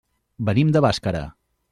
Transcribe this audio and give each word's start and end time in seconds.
Venim 0.47 0.71
de 0.77 0.81
Bàscara. 0.85 1.21